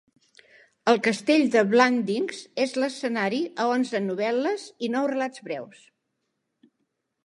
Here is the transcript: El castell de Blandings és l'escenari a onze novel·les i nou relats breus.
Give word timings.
El 0.93 1.01
castell 1.07 1.43
de 1.57 1.63
Blandings 1.73 2.41
és 2.67 2.75
l'escenari 2.85 3.43
a 3.67 3.71
onze 3.77 4.03
novel·les 4.09 4.69
i 4.89 4.93
nou 4.97 5.11
relats 5.17 5.49
breus. 5.51 5.89